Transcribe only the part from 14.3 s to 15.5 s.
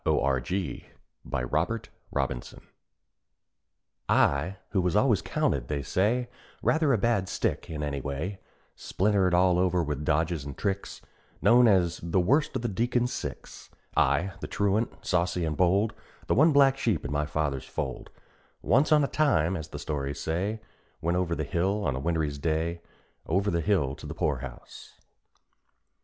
the truant, saucy